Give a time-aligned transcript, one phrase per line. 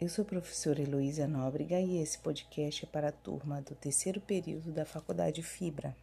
[0.00, 4.20] Eu sou a professora Heloísa Nóbrega e esse podcast é para a turma do terceiro
[4.20, 5.96] período da Faculdade Fibra.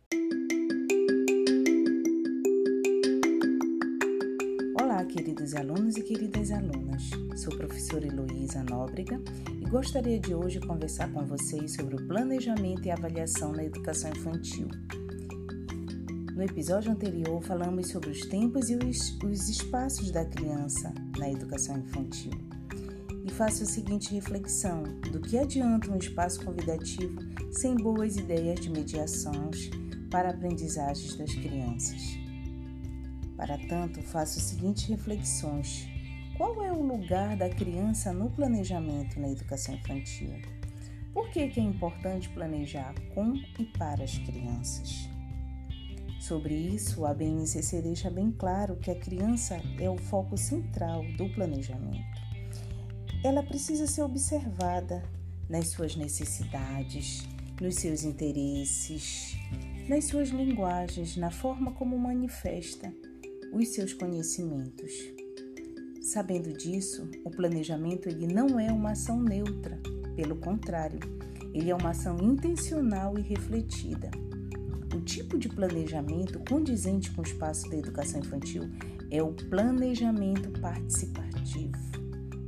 [4.77, 7.03] Olá, queridos alunos e queridas alunas.
[7.37, 9.17] Sou a professora Heloísa Nóbrega
[9.61, 14.67] e gostaria de hoje conversar com vocês sobre o planejamento e avaliação na educação infantil.
[16.33, 21.77] No episódio anterior, falamos sobre os tempos e os, os espaços da criança na educação
[21.77, 22.44] infantil
[23.25, 27.19] e faço a seguinte reflexão: do que adianta um espaço convidativo
[27.51, 29.69] sem boas ideias de mediações
[30.11, 32.01] para a aprendizagem das crianças?
[33.35, 35.87] Para tanto, faço as seguintes reflexões:
[36.37, 40.39] qual é o lugar da criança no planejamento na educação infantil?
[41.11, 45.09] Por que, que é importante planejar com e para as crianças?
[46.19, 51.29] Sobre isso, a BNCC deixa bem claro que a criança é o foco central do
[51.29, 52.24] planejamento
[53.25, 55.03] ela precisa ser observada
[55.49, 57.27] nas suas necessidades,
[57.59, 59.35] nos seus interesses,
[59.89, 62.93] nas suas linguagens, na forma como manifesta
[63.51, 64.91] os seus conhecimentos.
[66.03, 69.79] Sabendo disso, o planejamento ele não é uma ação neutra,
[70.15, 70.99] pelo contrário,
[71.51, 74.11] ele é uma ação intencional e refletida.
[74.95, 78.69] O tipo de planejamento condizente com o espaço da educação infantil
[79.09, 81.84] é o planejamento participativo.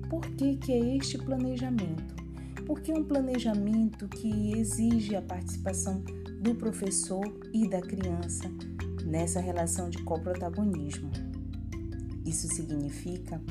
[0.10, 2.16] Por que, que é este planejamento?
[2.66, 6.02] Porque é um planejamento que exige a participação
[6.42, 8.50] do professor e da criança
[9.06, 11.12] nessa relação de coprotagonismo.
[12.26, 13.42] Isso significa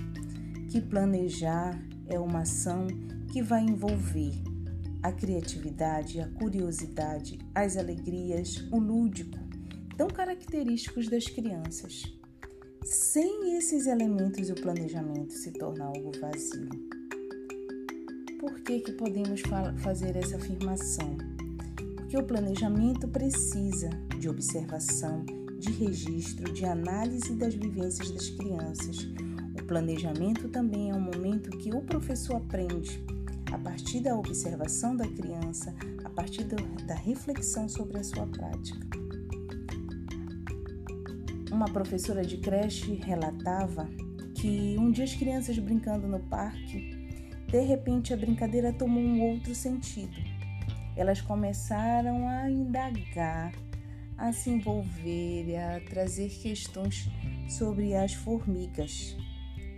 [0.70, 2.86] que planejar é uma ação
[3.32, 4.32] que vai envolver
[5.02, 9.38] a criatividade, a curiosidade, as alegrias, o lúdico,
[9.96, 12.15] tão característicos das crianças.
[12.88, 16.68] Sem esses elementos, o planejamento se torna algo vazio.
[18.38, 19.42] Por que, que podemos
[19.78, 21.16] fazer essa afirmação?
[21.96, 25.26] Porque o planejamento precisa de observação,
[25.58, 28.98] de registro, de análise das vivências das crianças.
[29.60, 33.04] O planejamento também é um momento que o professor aprende
[33.52, 35.74] a partir da observação da criança,
[36.04, 39.05] a partir da reflexão sobre a sua prática.
[41.56, 43.88] Uma professora de creche relatava
[44.34, 47.08] que um dia as crianças brincando no parque,
[47.48, 50.14] de repente a brincadeira tomou um outro sentido.
[50.94, 53.54] Elas começaram a indagar,
[54.18, 57.08] a se envolver, a trazer questões
[57.48, 59.16] sobre as formigas.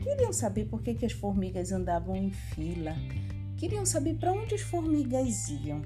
[0.03, 2.97] Queriam saber por que, que as formigas andavam em fila,
[3.56, 5.81] queriam saber para onde as formigas iam.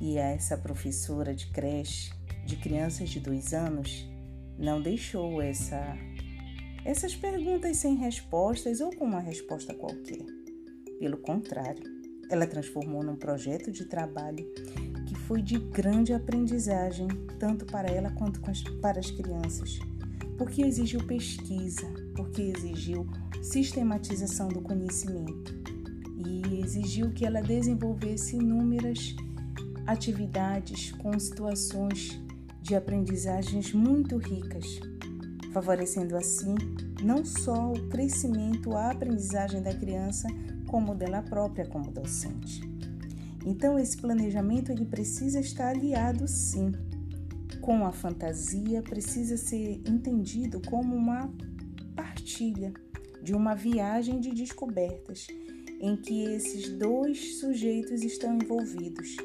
[0.00, 2.12] E essa professora de creche
[2.46, 4.13] de crianças de dois anos
[4.58, 5.96] não deixou essa,
[6.84, 10.24] essas perguntas sem respostas ou com uma resposta qualquer.
[10.98, 11.82] Pelo contrário,
[12.30, 14.46] ela transformou num projeto de trabalho
[15.06, 18.40] que foi de grande aprendizagem, tanto para ela quanto
[18.80, 19.78] para as crianças,
[20.38, 23.06] porque exigiu pesquisa, porque exigiu
[23.42, 25.54] sistematização do conhecimento
[26.16, 29.14] e exigiu que ela desenvolvesse inúmeras
[29.86, 32.18] atividades com situações
[32.64, 34.80] de aprendizagens muito ricas,
[35.52, 36.54] favorecendo assim
[37.02, 40.26] não só o crescimento, a aprendizagem da criança,
[40.66, 42.62] como dela própria como docente.
[43.44, 46.72] Então esse planejamento ele precisa estar aliado sim
[47.60, 51.30] com a fantasia, precisa ser entendido como uma
[51.94, 52.72] partilha
[53.22, 55.26] de uma viagem de descobertas
[55.80, 59.18] em que esses dois sujeitos estão envolvidos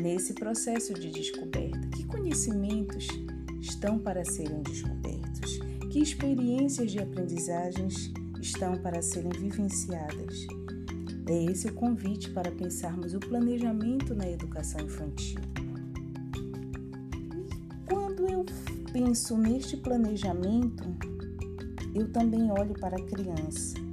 [0.00, 1.88] nesse processo de descoberta?
[1.88, 3.06] Que conhecimentos
[3.60, 5.58] estão para serem descobertos?
[5.90, 10.46] Que experiências de aprendizagens estão para serem vivenciadas?
[11.28, 15.40] É esse o convite para pensarmos o planejamento na educação infantil.
[17.88, 18.44] Quando eu
[18.92, 20.84] penso neste planejamento,
[21.94, 23.85] eu também olho para a criança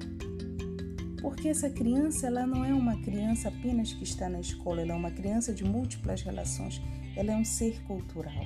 [1.23, 4.95] porque essa criança ela não é uma criança apenas que está na escola, ela é
[4.95, 6.81] uma criança de múltiplas relações,
[7.15, 8.45] ela é um ser cultural.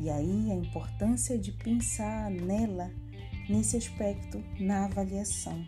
[0.00, 2.90] E aí a importância de pensar nela
[3.46, 5.66] nesse aspecto na avaliação.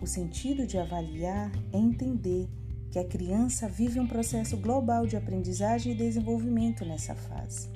[0.00, 2.48] O sentido de avaliar é entender
[2.90, 7.68] que a criança vive um processo global de aprendizagem e desenvolvimento nessa fase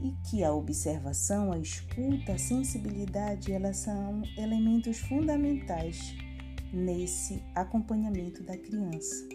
[0.00, 6.14] e que a observação, a escuta, a sensibilidade, elas são elementos fundamentais
[6.72, 9.26] nesse acompanhamento da criança.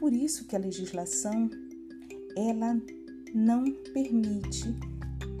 [0.00, 1.48] Por isso que a legislação
[2.36, 2.76] ela
[3.34, 4.74] não permite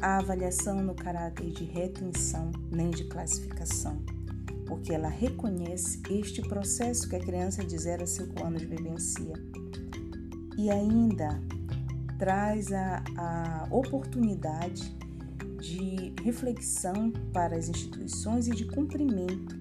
[0.00, 4.02] a avaliação no caráter de retenção nem de classificação,
[4.66, 9.34] porque ela reconhece este processo que a criança de 0 a 5 anos vivencia
[10.56, 11.40] e ainda
[12.22, 14.96] traz a, a oportunidade
[15.60, 19.56] de reflexão para as instituições e de cumprimento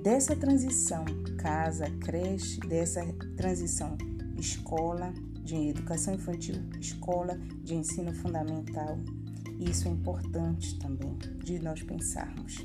[0.00, 1.04] dessa transição
[1.36, 3.04] casa, creche, dessa
[3.36, 3.98] transição
[4.38, 9.00] escola, de educação infantil, escola, de ensino fundamental.
[9.58, 12.64] Isso é importante também de nós pensarmos.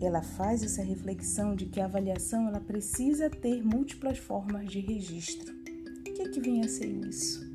[0.00, 5.54] Ela faz essa reflexão de que a avaliação ela precisa ter múltiplas formas de registro.
[5.54, 7.53] O que, é que vem a ser isso?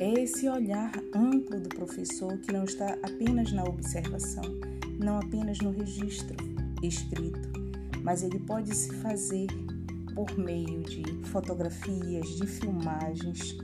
[0.00, 4.44] É esse olhar amplo do professor que não está apenas na observação,
[4.98, 6.34] não apenas no registro
[6.82, 7.50] escrito,
[8.02, 9.46] mas ele pode se fazer
[10.14, 13.58] por meio de fotografias, de filmagens,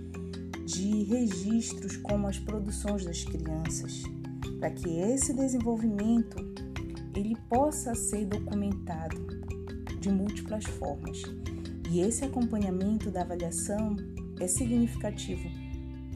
[0.67, 4.03] de registros como as produções das crianças,
[4.61, 6.37] para que esse desenvolvimento
[7.15, 9.27] ele possa ser documentado
[9.99, 11.23] de múltiplas formas.
[11.91, 13.97] E esse acompanhamento da avaliação
[14.39, 15.65] é significativo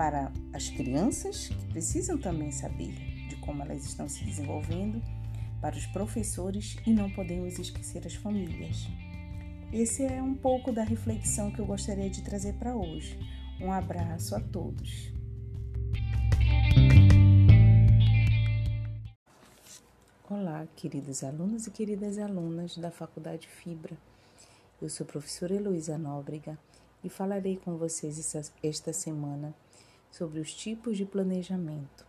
[0.01, 2.95] para as crianças, que precisam também saber
[3.29, 4.99] de como elas estão se desenvolvendo,
[5.61, 8.89] para os professores e não podemos esquecer as famílias.
[9.71, 13.19] Esse é um pouco da reflexão que eu gostaria de trazer para hoje.
[13.61, 15.13] Um abraço a todos.
[20.31, 23.99] Olá, queridos alunos e queridas alunas da Faculdade Fibra.
[24.81, 26.59] Eu sou a professora Heloísa Nóbrega
[27.05, 29.55] e falarei com vocês esta semana
[30.11, 32.07] sobre os tipos de planejamento.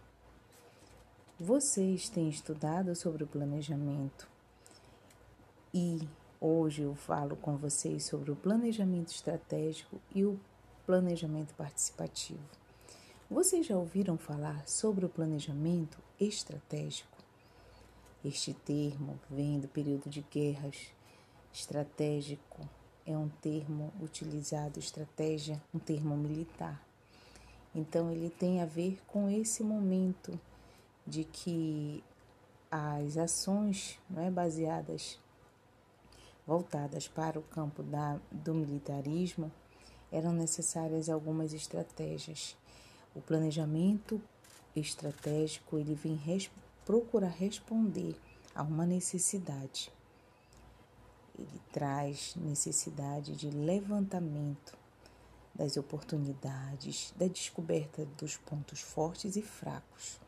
[1.39, 4.27] Vocês têm estudado sobre o planejamento
[5.74, 6.07] e
[6.44, 10.39] Hoje eu falo com vocês sobre o planejamento estratégico e o
[10.88, 12.42] planejamento participativo.
[13.30, 17.15] Vocês já ouviram falar sobre o planejamento estratégico?
[18.25, 20.88] Este termo vem do período de guerras.
[21.54, 22.68] Estratégico
[23.06, 26.83] é um termo utilizado, estratégia, um termo militar.
[27.73, 30.38] Então ele tem a ver com esse momento
[31.07, 32.03] de que
[32.69, 35.19] as ações não é, baseadas
[36.45, 39.51] voltadas para o campo da, do militarismo,
[40.12, 42.57] eram necessárias algumas estratégias.
[43.15, 44.21] O planejamento
[44.75, 46.51] estratégico ele vem res,
[46.85, 48.15] procurar responder
[48.53, 49.91] a uma necessidade.
[51.38, 54.81] Ele traz necessidade de levantamento
[55.53, 60.19] das oportunidades, da descoberta dos pontos fortes e fracos.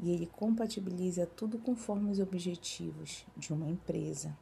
[0.00, 4.36] E ele compatibiliza tudo conforme os objetivos de uma empresa,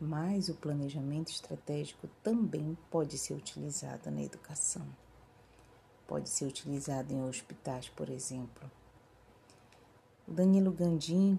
[0.00, 4.86] mas o planejamento estratégico também pode ser utilizado na educação.
[6.06, 8.70] Pode ser utilizado em hospitais, por exemplo.
[10.26, 11.38] O Danilo Gandim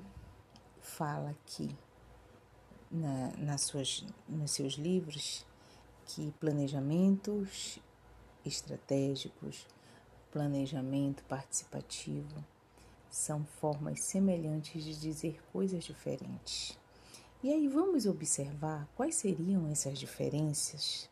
[0.82, 1.76] fala aqui
[2.92, 5.47] na, nas suas, nos seus livros
[6.08, 7.80] que planejamentos
[8.46, 9.68] estratégicos,
[10.32, 12.44] planejamento participativo
[13.10, 16.78] são formas semelhantes de dizer coisas diferentes.
[17.44, 21.10] E aí vamos observar quais seriam essas diferenças?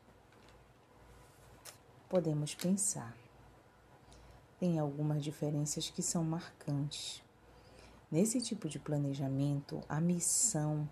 [2.09, 3.15] Podemos pensar.
[4.59, 7.21] Tem algumas diferenças que são marcantes.
[8.09, 10.89] Nesse tipo de planejamento, a missão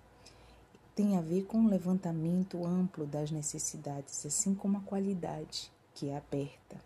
[0.96, 6.18] tem a ver com o levantamento amplo das necessidades, assim como a qualidade, que é
[6.18, 6.80] aberta.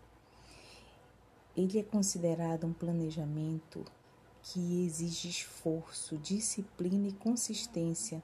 [1.56, 3.84] Ele é considerado um planejamento
[4.42, 8.22] que exige esforço, disciplina e consistência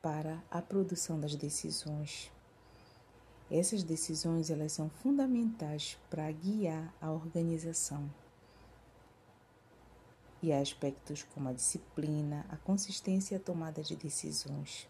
[0.00, 2.30] para a produção das decisões.
[3.50, 8.08] Essas decisões elas são fundamentais para guiar a organização.
[10.44, 14.86] E há aspectos como a disciplina, a consistência e a tomada de decisões.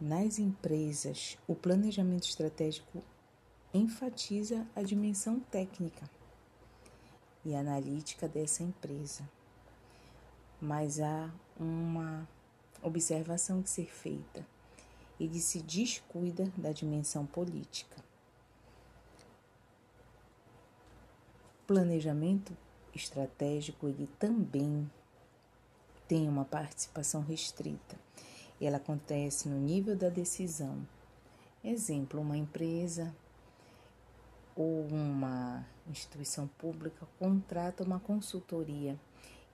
[0.00, 3.04] Nas empresas, o planejamento estratégico
[3.74, 6.08] enfatiza a dimensão técnica
[7.44, 9.28] e analítica dessa empresa.
[10.58, 12.26] Mas há uma
[12.82, 14.42] observação que ser feita.
[15.20, 18.02] Ele se descuida da dimensão política.
[21.66, 22.56] Planejamento
[22.94, 24.90] estratégico ele também
[26.06, 27.96] tem uma participação restrita.
[28.60, 30.86] Ela acontece no nível da decisão.
[31.62, 33.14] Exemplo, uma empresa
[34.56, 38.98] ou uma instituição pública contrata uma consultoria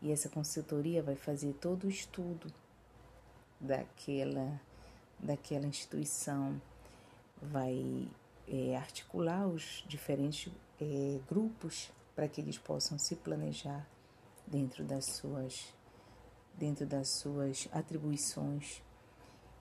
[0.00, 2.52] e essa consultoria vai fazer todo o estudo
[3.58, 4.60] daquela,
[5.18, 6.60] daquela instituição,
[7.40, 8.06] vai
[8.46, 13.86] é, articular os diferentes é, grupos para que eles possam se planejar
[14.46, 15.74] dentro das suas,
[16.54, 18.82] dentro das suas atribuições.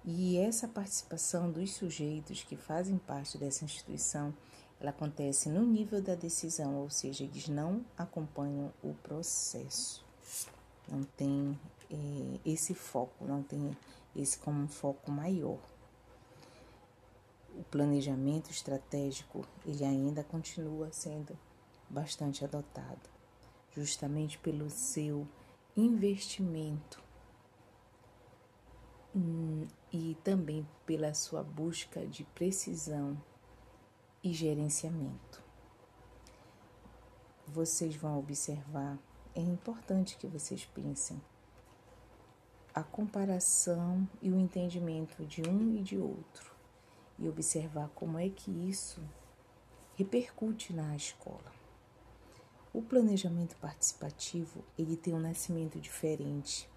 [0.06, 4.34] E essa participação dos sujeitos que fazem parte dessa instituição,
[4.80, 10.04] ela acontece no nível da decisão, ou seja, eles não acompanham o processo.
[10.90, 11.58] Não tem
[11.90, 13.76] é, esse foco, não tem
[14.14, 15.60] esse como um foco maior.
[17.56, 21.38] O planejamento estratégico, ele ainda continua sendo
[21.94, 23.10] bastante adotado,
[23.72, 25.28] justamente pelo seu
[25.78, 27.02] investimento
[29.16, 33.18] hum, e também pela sua busca de precisão
[34.24, 35.42] e gerenciamento.
[37.48, 38.98] Vocês vão observar,
[39.36, 41.22] é importante que vocês pensem
[42.74, 46.52] a comparação e o entendimento de um e de outro
[47.20, 49.02] e observar como é que isso
[49.96, 51.63] repercute na escola.
[52.74, 56.68] O planejamento participativo, ele tem um nascimento diferente.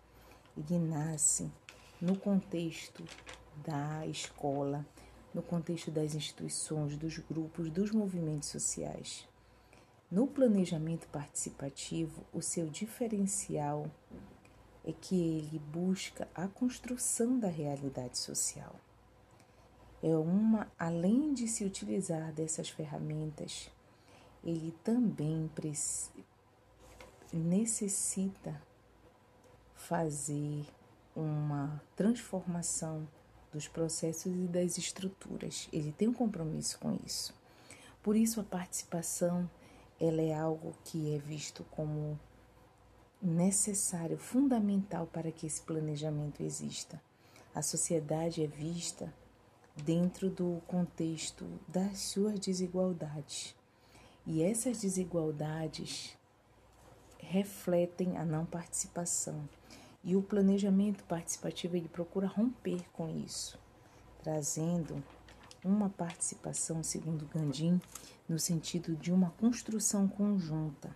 [0.55, 1.51] Ele nasce
[1.99, 3.03] no contexto
[3.67, 4.85] da escola,
[5.33, 9.27] no contexto das instituições, dos grupos, dos movimentos sociais.
[10.11, 13.91] No planejamento participativo, o seu diferencial
[14.85, 18.77] é que ele busca a construção da realidade social.
[20.03, 23.71] É uma, além de se utilizar dessas ferramentas,
[24.47, 25.51] ele também
[27.33, 28.63] necessita
[29.75, 30.65] fazer
[31.17, 33.09] uma transformação
[33.53, 35.69] dos processos e das estruturas.
[35.73, 37.35] Ele tem um compromisso com isso.
[38.05, 39.51] Por isso a participação
[39.99, 42.19] ela é algo que é visto como
[43.21, 47.03] necessário, fundamental para que esse planejamento exista.
[47.53, 49.13] A sociedade é vista
[49.75, 53.57] dentro do contexto das suas desigualdades.
[54.27, 56.17] E essas desigualdades
[57.19, 59.49] refletem a não participação.
[60.03, 63.59] E o planejamento participativo ele procura romper com isso,
[64.23, 65.03] trazendo
[65.65, 67.81] uma participação, segundo Gandhi,
[68.29, 70.91] no sentido de uma construção conjunta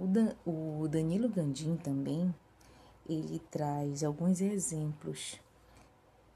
[0.00, 2.34] o, Dan, o Danilo Gandim também,
[3.06, 5.38] ele traz alguns exemplos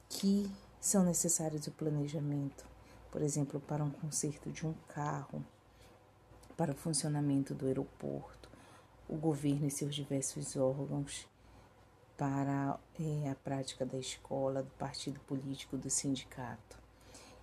[0.06, 2.66] que são necessários do planejamento,
[3.10, 5.42] por exemplo, para um conserto de um carro,
[6.56, 8.48] para o funcionamento do aeroporto,
[9.08, 11.26] o governo e seus diversos órgãos,
[12.16, 16.78] para é, a prática da escola, do partido político, do sindicato.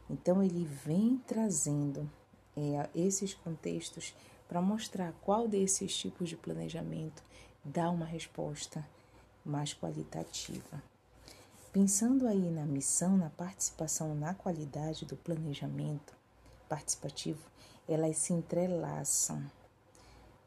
[0.10, 2.10] Então, ele vem trazendo
[2.56, 4.16] é, esses contextos
[4.48, 7.24] para mostrar qual desses tipos de planejamento
[7.64, 8.86] dá uma resposta
[9.46, 10.82] mais qualitativa.
[11.72, 16.14] Pensando aí na missão, na participação, na qualidade do planejamento
[16.68, 17.40] participativo,
[17.94, 19.44] elas se entrelaçam,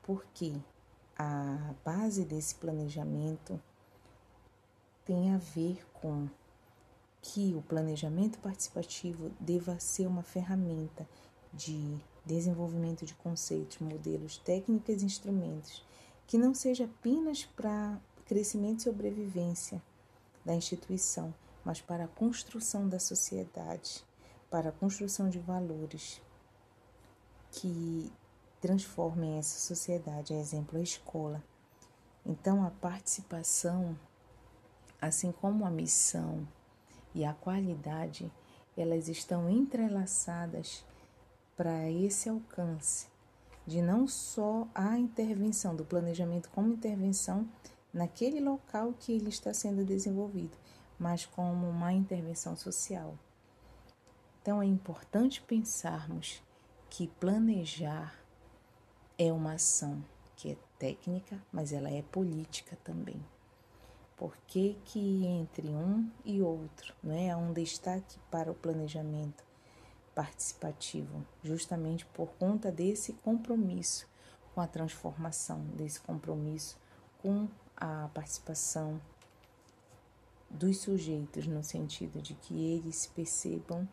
[0.02, 0.54] porque
[1.16, 3.60] a base desse planejamento
[5.04, 6.28] tem a ver com
[7.22, 11.08] que o planejamento participativo deva ser uma ferramenta
[11.52, 15.84] de desenvolvimento de conceitos, modelos, técnicas e instrumentos,
[16.26, 19.82] que não seja apenas para crescimento e sobrevivência
[20.44, 21.34] da instituição,
[21.64, 24.04] mas para a construção da sociedade,
[24.50, 26.20] para a construção de valores
[27.54, 28.12] que
[28.60, 31.42] transformem essa sociedade, a exemplo, a escola.
[32.26, 33.98] Então, a participação,
[35.00, 36.46] assim como a missão
[37.14, 38.32] e a qualidade,
[38.76, 40.84] elas estão entrelaçadas
[41.56, 43.06] para esse alcance
[43.66, 47.48] de não só a intervenção do planejamento como intervenção
[47.92, 50.56] naquele local que ele está sendo desenvolvido,
[50.98, 53.16] mas como uma intervenção social.
[54.42, 56.42] Então é importante pensarmos
[56.96, 58.14] que planejar
[59.18, 60.00] é uma ação
[60.36, 63.20] que é técnica, mas ela é política também.
[64.16, 67.32] Por que, que entre um e outro não é?
[67.32, 69.42] há um destaque para o planejamento
[70.14, 74.06] participativo, justamente por conta desse compromisso
[74.54, 76.78] com a transformação, desse compromisso
[77.20, 79.00] com a participação
[80.48, 83.88] dos sujeitos, no sentido de que eles percebam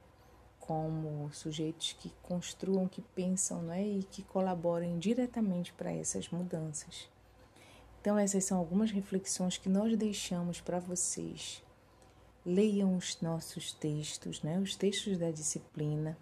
[0.72, 3.86] como sujeitos que construam, que pensam não é?
[3.86, 7.10] e que colaborem diretamente para essas mudanças.
[8.00, 11.62] Então, essas são algumas reflexões que nós deixamos para vocês
[12.46, 16.18] leiam os nossos textos, né, os textos da disciplina,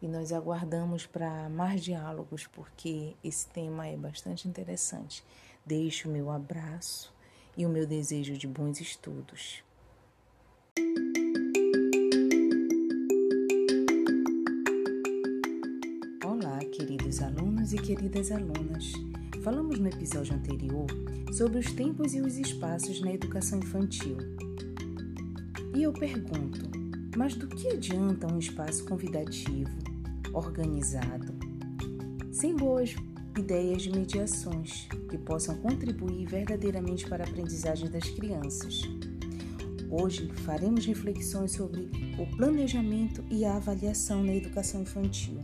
[0.00, 5.24] e nós aguardamos para mais diálogos, porque esse tema é bastante interessante.
[5.66, 7.12] Deixo o meu abraço
[7.56, 9.64] e o meu desejo de bons estudos.
[17.24, 18.92] Alunos e queridas alunas.
[19.42, 20.86] falamos no episódio anterior
[21.32, 24.16] sobre os tempos e os espaços na educação infantil.
[25.74, 26.70] E eu pergunto,
[27.16, 29.72] mas do que adianta um espaço convidativo,
[30.32, 31.34] organizado,
[32.30, 32.94] sem boas
[33.38, 38.82] ideias de mediações que possam contribuir verdadeiramente para a aprendizagem das crianças?
[39.90, 41.88] Hoje faremos reflexões sobre
[42.18, 45.43] o planejamento e a avaliação na educação infantil.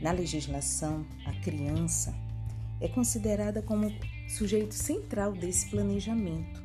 [0.00, 2.14] Na legislação, a criança
[2.80, 3.92] é considerada como
[4.28, 6.62] sujeito central desse planejamento.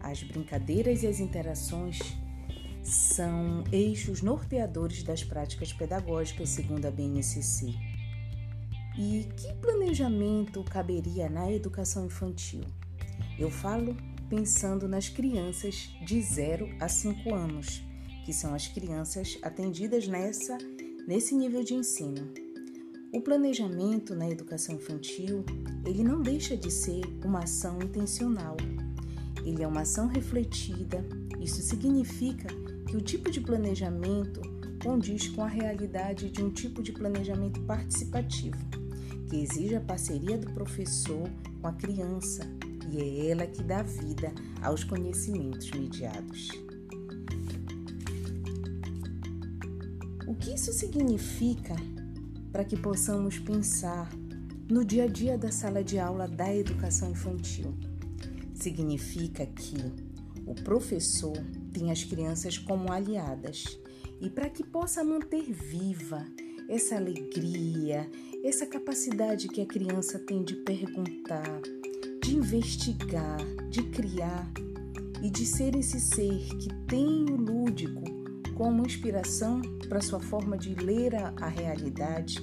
[0.00, 1.98] As brincadeiras e as interações
[2.82, 7.74] são eixos norteadores das práticas pedagógicas, segundo a BNCC.
[8.98, 12.64] E que planejamento caberia na educação infantil?
[13.38, 13.96] Eu falo
[14.28, 17.82] pensando nas crianças de 0 a 5 anos,
[18.24, 20.58] que são as crianças atendidas nessa
[21.06, 22.47] nesse nível de ensino.
[23.10, 25.42] O planejamento na educação infantil,
[25.86, 28.54] ele não deixa de ser uma ação intencional.
[29.42, 31.02] Ele é uma ação refletida.
[31.40, 32.48] Isso significa
[32.86, 34.42] que o tipo de planejamento
[34.82, 38.58] condiz com a realidade de um tipo de planejamento participativo,
[39.30, 41.30] que exige a parceria do professor
[41.62, 42.42] com a criança,
[42.90, 46.50] e é ela que dá vida aos conhecimentos mediados.
[50.26, 51.74] O que isso significa
[52.52, 54.08] para que possamos pensar
[54.68, 57.74] no dia a dia da sala de aula da educação infantil.
[58.54, 59.76] Significa que
[60.46, 61.36] o professor
[61.72, 63.78] tem as crianças como aliadas
[64.20, 66.24] e para que possa manter viva
[66.68, 68.10] essa alegria,
[68.44, 71.60] essa capacidade que a criança tem de perguntar,
[72.22, 73.38] de investigar,
[73.70, 74.50] de criar
[75.22, 78.17] e de ser esse ser que tem o lúdico
[78.58, 82.40] como inspiração para sua forma de ler a, realidade,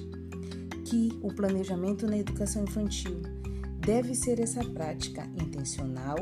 [0.86, 3.20] que o planejamento na educação infantil.
[3.78, 6.16] Deve ser essa prática intencional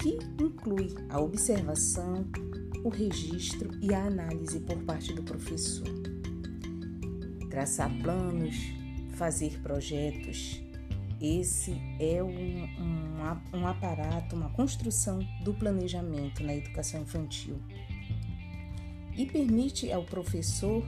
[0.00, 2.26] que inclui a observação,
[2.82, 5.86] o registro e a análise por parte do professor.
[7.48, 8.56] Traçar planos,
[9.10, 10.60] fazer projetos,
[11.20, 17.60] esse é um, um, um aparato, uma construção do planejamento na educação infantil
[19.16, 20.82] e permite ao professor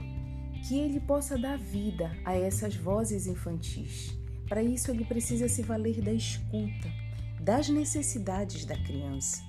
[0.67, 4.17] que ele possa dar vida a essas vozes infantis.
[4.47, 6.91] Para isso, ele precisa se valer da escuta,
[7.41, 9.43] das necessidades da criança.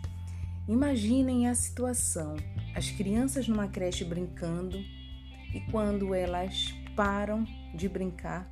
[0.69, 2.37] Imaginem a situação:
[2.75, 4.79] as crianças numa creche brincando
[5.55, 8.51] e quando elas param de brincar,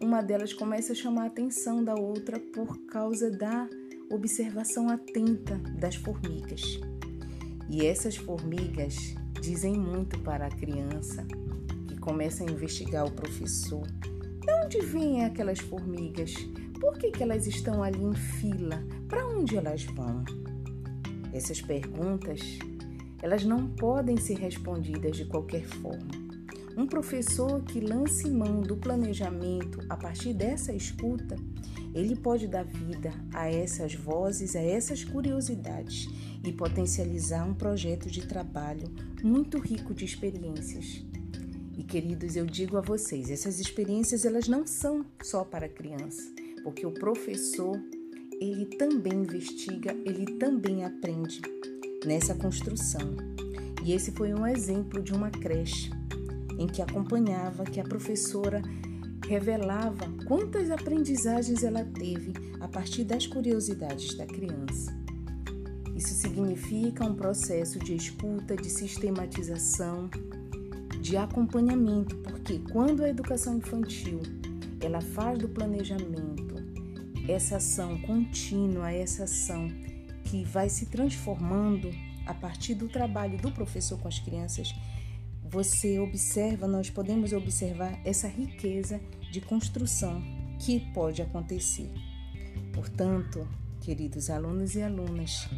[0.00, 3.68] uma delas começa a chamar a atenção da outra por causa da
[4.10, 6.62] observação atenta das formigas.
[7.68, 11.26] E essas formigas dizem muito para a criança
[11.86, 13.86] que começa a investigar o professor.
[13.86, 16.34] De onde vêm aquelas formigas?
[16.80, 18.82] Por que, que elas estão ali em fila?
[19.08, 20.24] Para onde elas vão?
[21.32, 22.40] Essas perguntas,
[23.22, 26.27] elas não podem ser respondidas de qualquer forma.
[26.78, 31.34] Um professor que lance mão do planejamento a partir dessa escuta,
[31.92, 36.08] ele pode dar vida a essas vozes, a essas curiosidades
[36.46, 38.88] e potencializar um projeto de trabalho
[39.24, 41.04] muito rico de experiências.
[41.76, 46.22] E queridos, eu digo a vocês, essas experiências elas não são só para criança,
[46.62, 47.76] porque o professor
[48.40, 51.42] ele também investiga, ele também aprende
[52.06, 53.16] nessa construção.
[53.84, 55.90] E esse foi um exemplo de uma creche
[56.58, 58.60] em que acompanhava que a professora
[59.26, 64.96] revelava quantas aprendizagens ela teve a partir das curiosidades da criança.
[65.94, 70.08] Isso significa um processo de escuta, de sistematização,
[71.00, 74.20] de acompanhamento, porque quando a educação infantil
[74.80, 76.54] ela faz do planejamento
[77.28, 79.68] essa ação contínua, essa ação
[80.24, 81.90] que vai se transformando
[82.26, 84.74] a partir do trabalho do professor com as crianças,
[85.50, 89.00] você observa, nós podemos observar essa riqueza
[89.32, 90.22] de construção
[90.58, 91.90] que pode acontecer.
[92.72, 93.48] Portanto,
[93.80, 95.48] queridos alunos e alunas,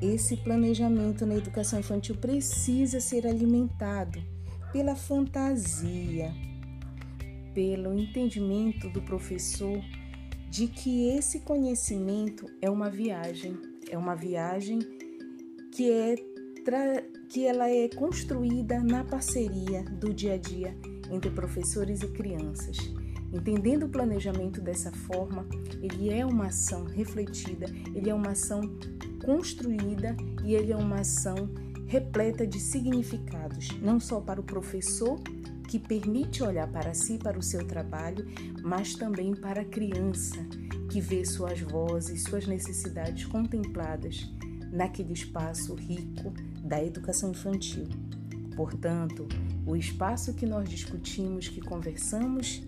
[0.00, 4.22] esse planejamento na educação infantil precisa ser alimentado
[4.72, 6.32] pela fantasia,
[7.54, 9.80] pelo entendimento do professor
[10.50, 13.56] de que esse conhecimento é uma viagem,
[13.90, 14.78] é uma viagem
[15.72, 16.33] que é
[17.28, 20.74] que ela é construída na parceria do dia a dia
[21.10, 22.78] entre professores e crianças.
[23.30, 25.46] Entendendo o planejamento dessa forma,
[25.82, 28.62] ele é uma ação refletida, ele é uma ação
[29.24, 31.50] construída e ele é uma ação
[31.86, 35.20] repleta de significados, não só para o professor,
[35.68, 38.26] que permite olhar para si, para o seu trabalho,
[38.62, 40.46] mas também para a criança,
[40.90, 44.30] que vê suas vozes, suas necessidades contempladas
[44.72, 46.32] naquele espaço rico
[46.74, 47.86] da educação infantil.
[48.56, 49.28] Portanto,
[49.64, 52.62] o espaço que nós discutimos, que conversamos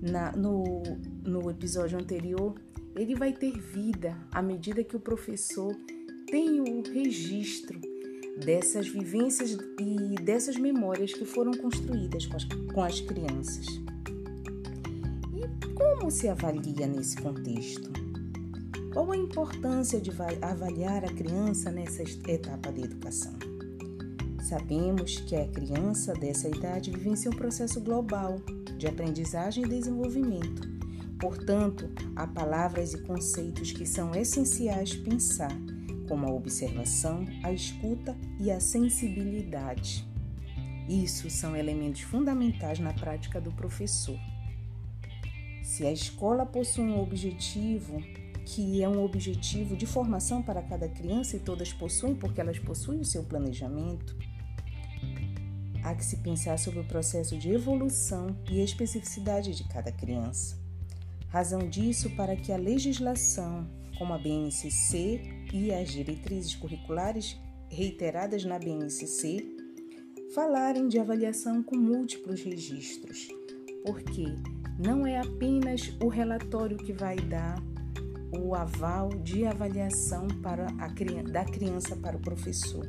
[0.00, 0.82] na, no,
[1.22, 2.54] no episódio anterior,
[2.96, 5.76] ele vai ter vida à medida que o professor
[6.26, 7.78] tem o registro
[8.42, 13.66] dessas vivências e dessas memórias que foram construídas com as, com as crianças.
[15.34, 17.90] E como se avalia nesse contexto?
[18.92, 23.49] Qual a importância de avaliar a criança nessa etapa de educação?
[24.50, 28.40] Sabemos que a criança dessa idade vivencia um processo global
[28.76, 30.68] de aprendizagem e desenvolvimento.
[31.20, 35.56] Portanto, há palavras e conceitos que são essenciais pensar,
[36.08, 40.04] como a observação, a escuta e a sensibilidade.
[40.88, 44.18] Isso são elementos fundamentais na prática do professor.
[45.62, 48.02] Se a escola possui um objetivo,
[48.44, 52.98] que é um objetivo de formação para cada criança e todas possuem porque elas possuem
[52.98, 54.16] o seu planejamento,
[55.82, 60.58] há que se pensar sobre o processo de evolução e especificidade de cada criança.
[61.28, 65.20] Razão disso para que a legislação, como a BNCC
[65.52, 67.38] e as diretrizes curriculares
[67.68, 69.46] reiteradas na BNCC,
[70.34, 73.28] falarem de avaliação com múltiplos registros,
[73.84, 74.24] porque
[74.78, 77.62] não é apenas o relatório que vai dar
[78.32, 80.88] o aval de avaliação para a,
[81.30, 82.86] da criança para o professor,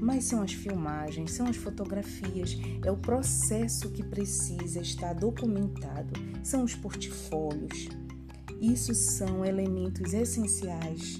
[0.00, 6.64] mas são as filmagens, são as fotografias, é o processo que precisa estar documentado, são
[6.64, 7.88] os portfólios.
[8.60, 11.18] Isso são elementos essenciais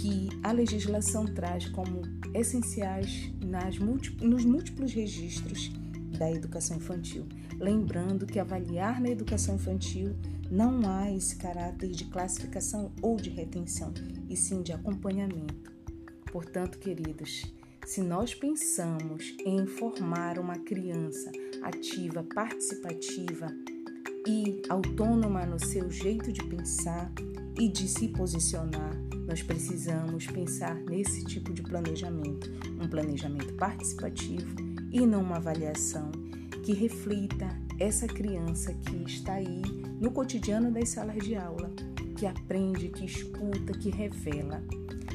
[0.00, 2.02] que a legislação traz como
[2.34, 5.70] essenciais nas nos múltiplos registros
[6.18, 7.26] da educação infantil.
[7.58, 10.16] Lembrando que avaliar na educação infantil
[10.50, 13.92] não há esse caráter de classificação ou de retenção,
[14.28, 15.71] e sim de acompanhamento.
[16.32, 17.44] Portanto, queridos,
[17.84, 21.30] se nós pensamos em formar uma criança
[21.62, 23.48] ativa, participativa
[24.26, 27.12] e autônoma no seu jeito de pensar
[27.58, 34.56] e de se posicionar, nós precisamos pensar nesse tipo de planejamento, um planejamento participativo
[34.90, 36.10] e não uma avaliação
[36.64, 39.62] que reflita essa criança que está aí
[40.00, 41.70] no cotidiano das salas de aula,
[42.16, 44.62] que aprende, que escuta, que revela.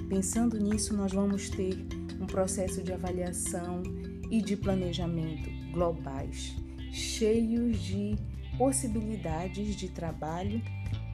[0.09, 1.85] Pensando nisso, nós vamos ter
[2.19, 3.83] um processo de avaliação
[4.31, 6.55] e de planejamento globais,
[6.93, 8.15] cheios de
[8.57, 10.61] possibilidades de trabalho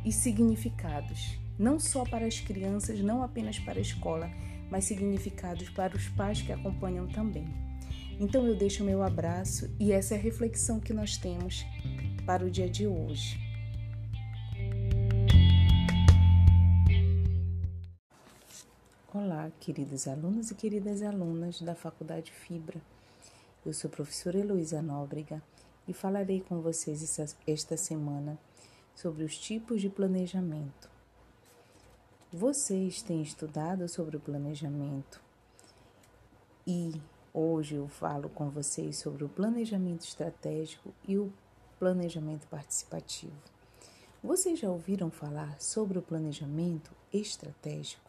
[0.05, 4.29] e significados, não só para as crianças, não apenas para a escola,
[4.69, 7.47] mas significados para os pais que acompanham também.
[8.19, 11.65] Então eu deixo meu abraço e essa é a reflexão que nós temos
[12.27, 13.42] para o dia de hoje.
[19.25, 22.81] Olá, queridos alunos e queridas alunas da Faculdade Fibra.
[23.65, 25.41] Eu sou a professora Heloísa Nóbrega
[25.87, 28.37] e falarei com vocês esta semana
[28.93, 30.89] sobre os tipos de planejamento.
[32.33, 35.21] Vocês têm estudado sobre o planejamento
[36.67, 36.91] e
[37.33, 41.31] hoje eu falo com vocês sobre o planejamento estratégico e o
[41.79, 43.41] planejamento participativo.
[44.21, 48.02] Vocês já ouviram falar sobre o planejamento estratégico?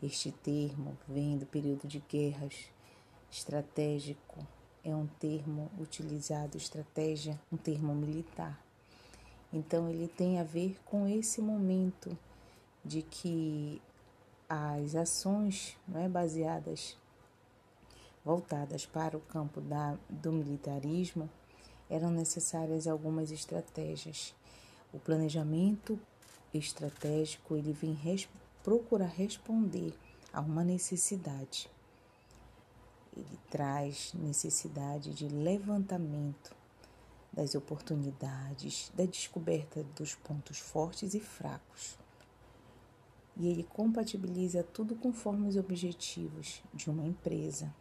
[0.00, 2.70] Este termo vem do período de guerras.
[3.30, 4.46] Estratégico
[4.84, 8.62] é um termo utilizado, estratégia, um termo militar.
[9.52, 12.16] Então, ele tem a ver com esse momento
[12.84, 13.82] de que
[14.48, 16.96] as ações não é, baseadas,
[18.24, 21.28] voltadas para o campo da, do militarismo,
[21.90, 24.34] eram necessárias algumas estratégias.
[24.92, 25.98] O planejamento
[26.54, 27.92] estratégico ele vem
[28.68, 29.94] procura responder
[30.30, 31.70] a uma necessidade.
[33.16, 36.54] Ele traz necessidade de levantamento
[37.32, 41.98] das oportunidades, da descoberta dos pontos fortes e fracos.
[43.38, 47.74] E ele compatibiliza tudo conforme os objetivos de uma empresa.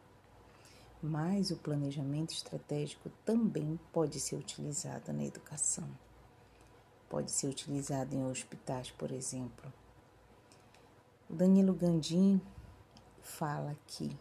[1.04, 5.89] Mas o planejamento estratégico também pode ser utilizado na educação.
[7.10, 9.69] Pode ser utilizado em hospitais, por exemplo
[11.30, 12.40] Danilo Gandim
[13.22, 14.18] fala aqui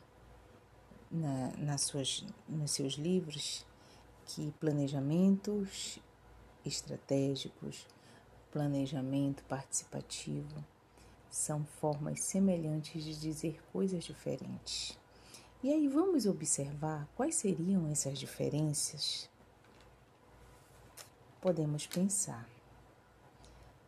[1.09, 3.64] na, nas suas, nos seus livros
[4.25, 6.01] que planejamentos
[6.64, 7.87] estratégicos,
[8.51, 10.64] planejamento participativo
[11.31, 14.99] são formas semelhantes de dizer coisas diferentes.
[15.62, 19.31] E aí vamos observar quais seriam essas diferenças?
[21.40, 22.49] Podemos pensar.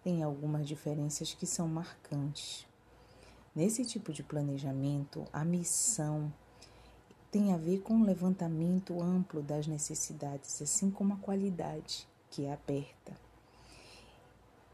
[0.05, 2.68] Tem algumas diferenças que são marcantes.
[3.59, 6.33] Nesse tipo de planejamento, a missão
[7.29, 12.53] tem a ver com o levantamento amplo das necessidades, assim como a qualidade, que é
[12.53, 13.19] aberta.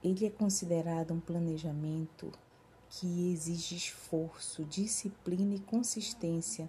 [0.02, 2.30] Ele é considerado um planejamento
[2.90, 6.68] que exige esforço, disciplina e consistência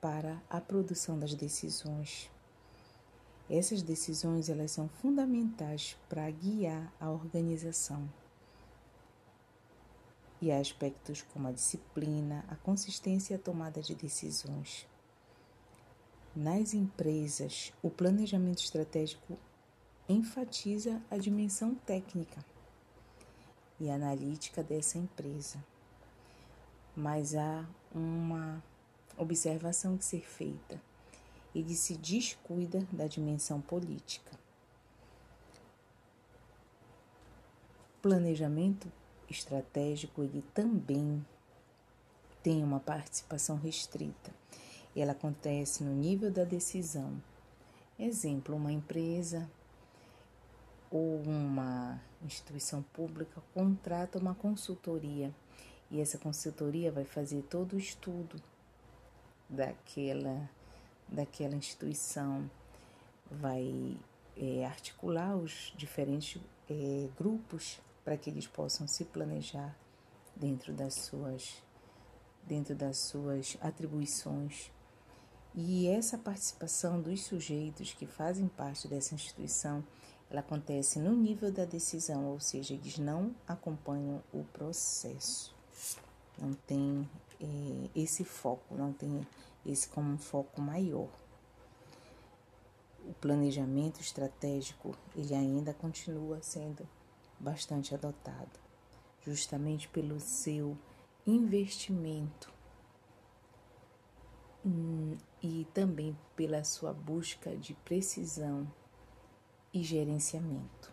[0.00, 2.28] para a produção das decisões.
[3.48, 8.10] Essas decisões elas são fundamentais para guiar a organização
[10.42, 14.88] e há aspectos como a disciplina, a consistência e a tomada de decisões.
[16.34, 19.38] Nas empresas, o planejamento estratégico
[20.08, 22.44] enfatiza a dimensão técnica
[23.78, 25.64] e analítica dessa empresa.
[26.96, 28.60] Mas há uma
[29.16, 30.82] observação que ser feita.
[31.54, 34.36] Ele se descuida da dimensão política.
[38.00, 38.90] Planejamento
[39.32, 41.24] estratégico, ele também
[42.42, 44.30] tem uma participação restrita.
[44.94, 47.20] Ela acontece no nível da decisão.
[47.98, 49.48] Exemplo, uma empresa
[50.90, 55.34] ou uma instituição pública contrata uma consultoria
[55.90, 58.42] e essa consultoria vai fazer todo o estudo
[59.48, 60.48] daquela,
[61.06, 62.50] daquela instituição,
[63.30, 63.96] vai
[64.36, 66.40] é, articular os diferentes
[66.70, 69.76] é, grupos para que eles possam se planejar
[70.34, 71.62] dentro das suas
[72.44, 74.70] dentro das suas atribuições.
[75.54, 79.84] E essa participação dos sujeitos que fazem parte dessa instituição,
[80.30, 85.54] ela acontece no nível da decisão, ou seja, eles não acompanham o processo.
[86.38, 87.08] Não tem
[87.40, 89.26] é, esse foco, não tem
[89.64, 91.10] esse como um foco maior.
[93.04, 96.88] O planejamento estratégico, ele ainda continua sendo
[97.42, 98.60] bastante adotado,
[99.20, 100.78] justamente pelo seu
[101.26, 102.52] investimento
[104.64, 108.70] hum, e também pela sua busca de precisão
[109.74, 110.92] e gerenciamento.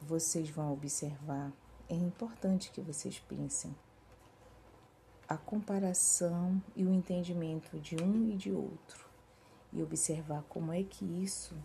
[0.00, 1.52] Vocês vão observar,
[1.88, 3.74] é importante que vocês pensem
[5.28, 9.06] a comparação e o entendimento de um e de outro
[9.72, 11.56] e observar como é que isso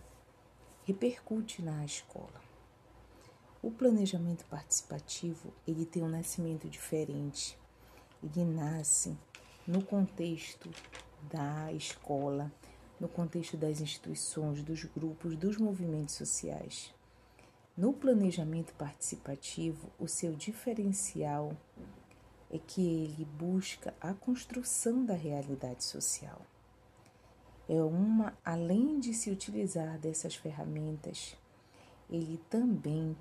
[0.83, 2.50] repercute na escola.
[3.63, 7.55] O planejamento participativo, ele tem um nascimento diferente.
[8.23, 9.15] Ele nasce
[9.67, 10.67] no contexto
[11.31, 12.51] da escola,
[12.99, 16.91] no contexto das instituições, dos grupos, dos movimentos sociais.
[17.77, 21.55] No planejamento participativo, o seu diferencial
[22.49, 26.41] é que ele busca a construção da realidade social.
[27.69, 31.37] É uma, além de se utilizar dessas ferramentas
[32.11, 33.15] ele também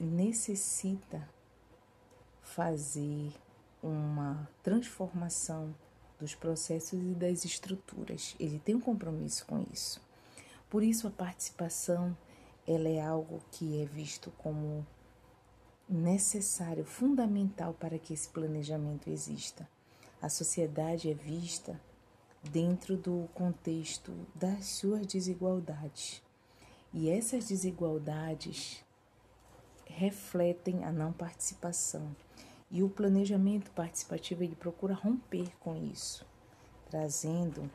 [0.00, 1.28] necessita
[2.40, 3.32] fazer
[3.82, 5.74] uma transformação
[6.18, 8.34] dos processos e das estruturas.
[8.38, 10.00] Ele tem um compromisso com isso.
[10.70, 12.16] Por isso a participação
[12.66, 14.86] ela é algo que é visto como
[15.88, 19.68] necessário, fundamental para que esse planejamento exista.
[20.20, 21.78] A sociedade é vista
[22.42, 26.22] dentro do contexto das suas desigualdades.
[26.94, 28.84] E essas desigualdades
[29.86, 32.14] refletem a não participação.
[32.70, 36.24] E o planejamento participativo ele procura romper com isso,
[36.90, 37.70] trazendo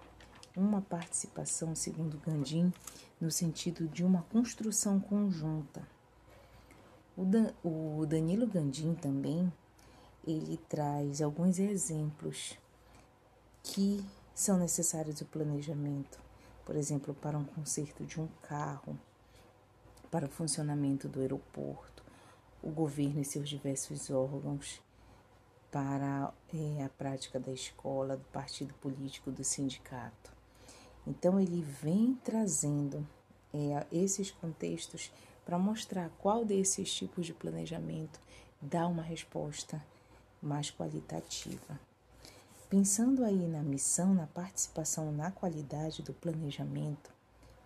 [0.56, 2.72] uma participação, segundo Gandhi,
[3.22, 5.88] no sentido de uma construção conjunta.
[7.16, 9.52] O, Dan, o Danilo Gandhi também
[10.26, 12.58] ele traz alguns exemplos
[13.64, 14.04] que
[14.34, 16.20] são necessários do planejamento,
[16.66, 19.00] por exemplo, para um conserto de um carro,
[20.18, 22.04] para o funcionamento do aeroporto,
[22.64, 24.82] o governo e seus diversos órgãos,
[25.70, 30.32] para é, a prática da escola, do partido político, do sindicato.
[31.06, 33.08] Então, ele vem trazendo
[33.54, 35.12] é, esses contextos
[35.46, 38.20] para mostrar qual desses tipos de planejamento
[38.60, 39.80] dá uma resposta
[40.42, 41.80] mais qualitativa.
[42.72, 47.12] Pensando aí na missão, na participação, na qualidade do planejamento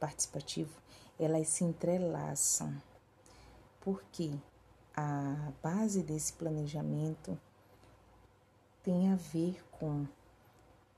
[0.02, 0.82] participativo,
[1.24, 2.74] elas se entrelaçam,
[3.80, 4.32] porque
[4.96, 7.40] a base desse planejamento
[8.84, 10.08] tem a ver com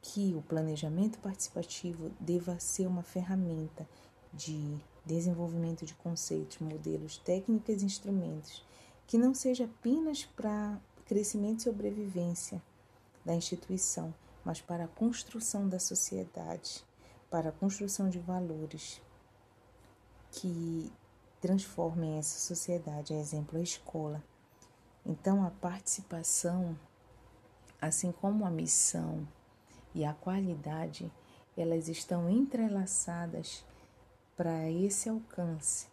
[0.02, 3.88] que o planejamento participativo deva ser uma ferramenta
[4.34, 8.66] de desenvolvimento de conceitos, modelos, técnicas e instrumentos,
[9.06, 12.62] que não seja apenas para crescimento e sobrevivência
[13.26, 14.14] da instituição,
[14.46, 16.84] mas para a construção da sociedade,
[17.30, 19.02] para a construção de valores
[20.34, 20.92] que
[21.40, 24.24] transformem essa sociedade, a exemplo, a escola.
[25.06, 26.78] Então, a participação,
[27.82, 29.28] assim como a missão
[29.94, 31.12] e a qualidade,
[31.56, 33.64] elas estão entrelaçadas
[34.36, 35.88] para esse alcance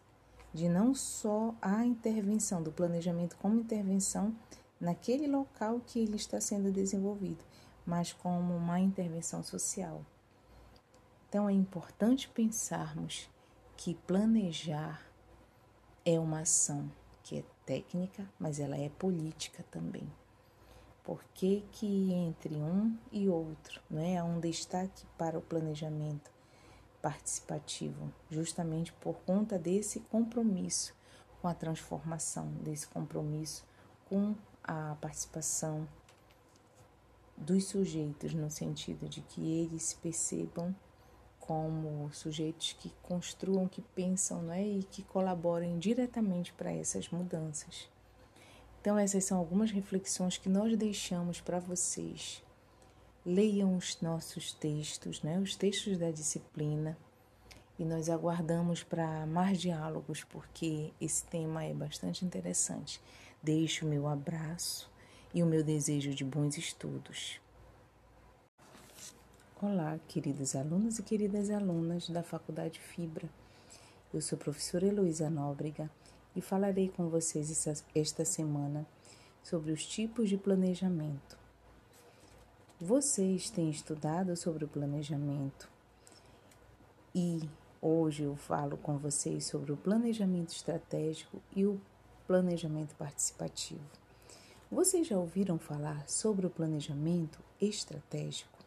[0.52, 4.34] de não só a intervenção do planejamento como intervenção
[4.80, 7.44] naquele local que ele está sendo desenvolvido,
[7.86, 10.04] mas como uma intervenção social.
[11.28, 13.28] Então é importante pensarmos
[13.80, 15.00] que planejar
[16.04, 20.06] é uma ação que é técnica, mas ela é política também.
[21.02, 24.18] Por que, que entre um e outro não é?
[24.18, 26.30] há um destaque para o planejamento
[27.00, 30.94] participativo, justamente por conta desse compromisso
[31.40, 33.64] com a transformação, desse compromisso
[34.10, 35.88] com a participação
[37.34, 40.76] dos sujeitos, no sentido de que eles percebam
[41.50, 44.64] como sujeitos que construam, que pensam não é?
[44.64, 47.88] e que colaborem diretamente para essas mudanças.
[48.80, 52.40] Então, essas são algumas reflexões que nós deixamos para vocês
[53.26, 56.96] leiam os nossos textos, né, os textos da disciplina,
[57.76, 63.00] e nós aguardamos para mais diálogos, porque esse tema é bastante interessante.
[63.42, 64.88] Deixo o meu abraço
[65.34, 67.40] e o meu desejo de bons estudos.
[69.62, 73.28] Olá, queridos alunos e queridas alunas da Faculdade Fibra.
[74.10, 75.90] Eu sou a professora Heloísa Nóbrega
[76.34, 78.86] e falarei com vocês esta semana
[79.42, 81.36] sobre os tipos de planejamento.
[82.80, 85.68] Vocês têm estudado sobre o planejamento
[87.14, 87.46] e
[87.82, 91.78] hoje eu falo com vocês sobre o planejamento estratégico e o
[92.26, 93.84] planejamento participativo.
[94.70, 98.59] Vocês já ouviram falar sobre o planejamento estratégico?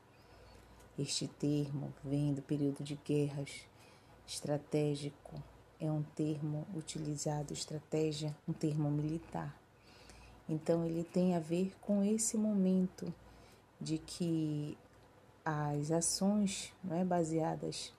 [0.97, 3.65] Este termo vem do período de guerras.
[4.27, 5.41] Estratégico
[5.79, 9.57] é um termo utilizado, estratégia, um termo militar.
[10.47, 13.13] Então, ele tem a ver com esse momento
[13.81, 14.77] de que
[15.43, 17.91] as ações não é, baseadas,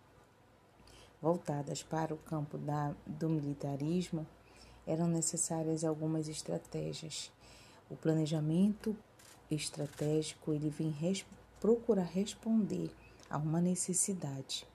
[1.20, 4.26] voltadas para o campo da, do militarismo,
[4.86, 7.32] eram necessárias algumas estratégias.
[7.90, 8.96] O planejamento
[9.50, 10.90] estratégico ele vem
[11.64, 12.90] res, procurar responder
[13.30, 14.66] a uma necessidade.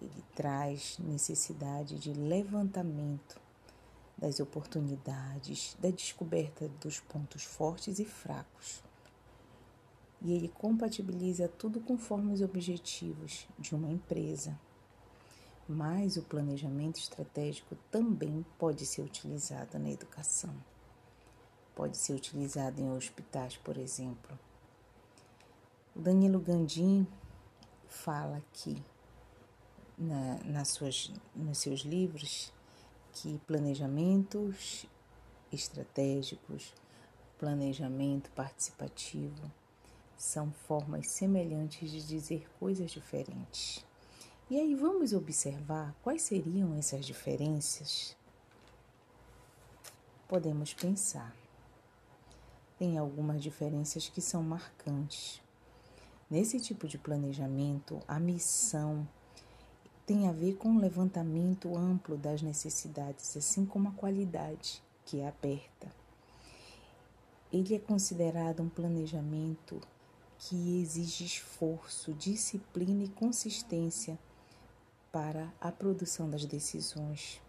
[0.00, 3.40] Ele traz necessidade de levantamento
[4.18, 8.82] das oportunidades, da descoberta dos pontos fortes e fracos
[10.24, 14.58] e ele compatibiliza tudo conforme os objetivos de uma empresa.
[15.68, 20.54] Mas o planejamento estratégico também pode ser utilizado na educação.
[21.74, 24.38] Pode ser utilizado em hospitais, por exemplo.
[25.94, 27.06] Danilo Gandim
[27.86, 28.82] fala aqui
[29.98, 32.50] na, nas suas, nos seus livros
[33.12, 34.86] que planejamentos
[35.52, 36.72] estratégicos,
[37.38, 39.52] planejamento participativo
[40.16, 43.84] são formas semelhantes de dizer coisas diferentes.
[44.48, 48.16] E aí vamos observar quais seriam essas diferenças?
[50.26, 51.36] Podemos pensar.
[52.78, 55.41] Tem algumas diferenças que são marcantes.
[56.32, 59.06] Nesse tipo de planejamento, a missão
[60.06, 65.28] tem a ver com o levantamento amplo das necessidades, assim como a qualidade, que é
[65.28, 65.94] aberta.
[67.52, 69.78] Ele é considerado um planejamento
[70.38, 74.18] que exige esforço, disciplina e consistência
[75.12, 77.42] para a produção das decisões.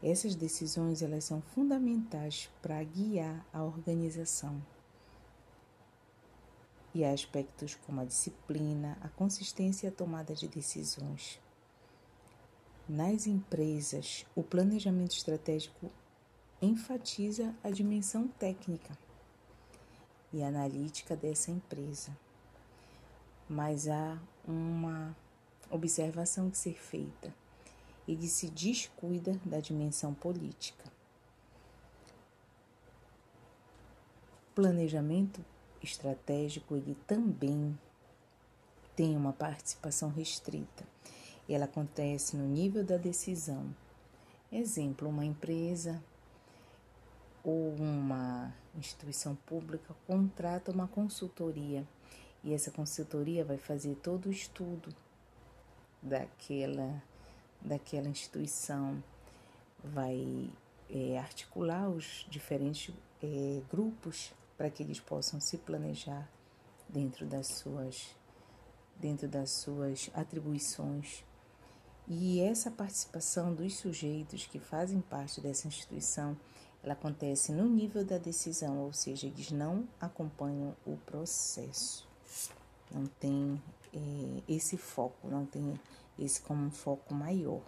[0.00, 4.62] Essas decisões elas são fundamentais para guiar a organização.
[6.94, 11.40] E há aspectos como a disciplina, a consistência e a tomada de decisões.
[12.88, 15.90] Nas empresas, o planejamento estratégico
[16.62, 18.96] enfatiza a dimensão técnica
[20.32, 22.16] e analítica dessa empresa.
[23.48, 25.16] Mas há uma
[25.70, 27.34] observação que ser feita.
[28.06, 30.84] Ele se descuida da dimensão política.
[34.54, 35.44] Planejamento
[35.84, 37.78] estratégico ele também
[38.96, 40.84] tem uma participação restrita.
[41.48, 43.74] Ela acontece no nível da decisão.
[44.50, 46.02] Exemplo, uma empresa
[47.42, 51.86] ou uma instituição pública contrata uma consultoria
[52.42, 54.94] e essa consultoria vai fazer todo o estudo
[56.02, 57.02] daquela,
[57.60, 59.02] daquela instituição,
[59.82, 60.50] vai
[60.90, 66.28] é, articular os diferentes é, grupos para que eles possam se planejar
[66.88, 68.14] dentro das suas
[68.96, 71.24] dentro das suas atribuições.
[72.06, 76.36] E essa participação dos sujeitos que fazem parte dessa instituição,
[76.82, 82.06] ela acontece no nível da decisão, ou seja, eles não acompanham o processo.
[82.90, 83.60] Não tem
[83.92, 85.80] é, esse foco, não tem
[86.18, 87.62] esse como um foco maior.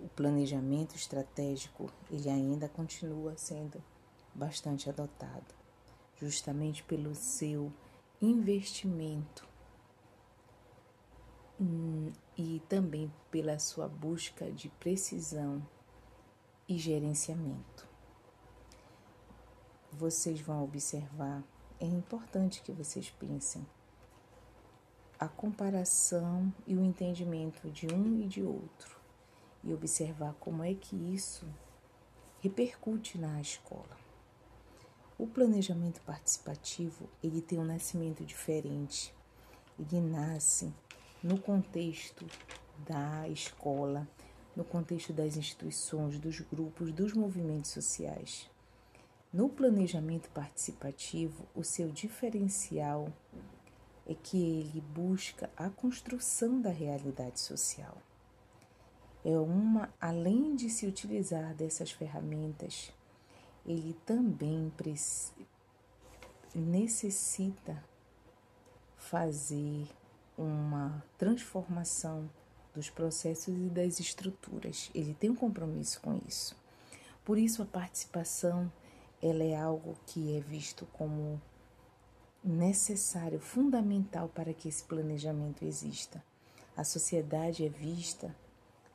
[0.00, 3.82] O planejamento estratégico, ele ainda continua sendo
[4.36, 5.54] bastante adotado,
[6.16, 7.72] justamente pelo seu
[8.20, 9.46] investimento
[11.60, 15.66] hum, e também pela sua busca de precisão
[16.68, 17.88] e gerenciamento.
[19.92, 21.42] Vocês vão observar,
[21.80, 23.66] é importante que vocês pensem
[25.18, 29.00] a comparação e o entendimento de um e de outro
[29.64, 31.46] e observar como é que isso
[32.40, 34.05] repercute na escola.
[35.18, 39.14] O planejamento participativo, ele tem um nascimento diferente.
[39.78, 40.70] Ele nasce
[41.22, 42.26] no contexto
[42.86, 44.06] da escola,
[44.54, 48.50] no contexto das instituições, dos grupos, dos movimentos sociais.
[49.32, 53.10] No planejamento participativo, o seu diferencial
[54.06, 57.96] é que ele busca a construção da realidade social.
[59.24, 62.92] É uma, além de se utilizar dessas ferramentas,
[63.66, 64.72] ele também
[66.54, 67.84] necessita
[68.96, 69.88] fazer
[70.38, 72.30] uma transformação
[72.74, 74.90] dos processos e das estruturas.
[74.94, 76.56] Ele tem um compromisso com isso.
[77.24, 78.70] Por isso a participação
[79.20, 81.40] ela é algo que é visto como
[82.44, 86.22] necessário, fundamental para que esse planejamento exista.
[86.76, 88.36] A sociedade é vista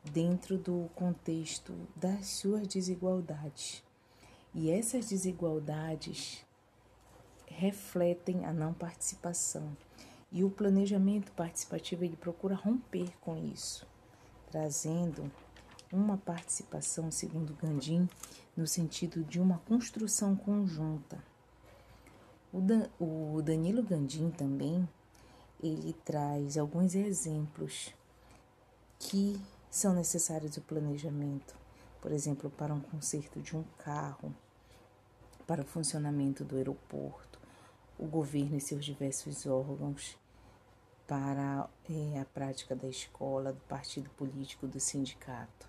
[0.04, 3.82] dentro do contexto das suas desigualdades.
[4.54, 6.44] E essas desigualdades
[7.46, 9.76] refletem a não participação.
[10.30, 13.86] E o planejamento participativo ele procura romper com isso,
[14.50, 15.30] trazendo
[15.92, 18.08] uma participação, segundo Gandhi,
[18.56, 21.18] no sentido de uma construção conjunta
[22.52, 24.86] o, o Danilo Gandim também,
[25.62, 27.94] ele traz alguns exemplos
[28.98, 29.40] que
[29.70, 31.56] são necessários do planejamento,
[32.00, 34.34] por exemplo, para um conserto de um carro,
[35.52, 37.38] para o funcionamento do aeroporto,
[37.98, 40.16] o governo e seus diversos órgãos,
[41.06, 45.68] para é, a prática da escola, do partido político, do sindicato.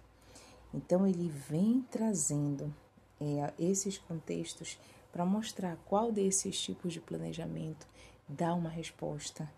[0.73, 2.73] Então, ele vem trazendo
[3.19, 4.79] é, esses contextos
[5.11, 7.85] para mostrar qual desses tipos de planejamento
[8.25, 9.51] dá uma resposta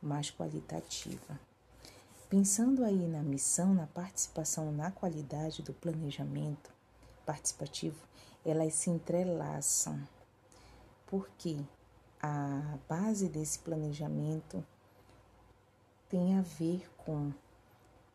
[0.00, 1.38] mais qualitativa.
[2.30, 6.72] Pensando aí na missão, na participação, na qualidade do planejamento
[7.26, 8.06] participativo,
[8.46, 10.00] elas se entrelaçam,
[11.04, 11.58] porque
[12.22, 14.64] a base desse planejamento
[16.08, 17.32] tem a ver com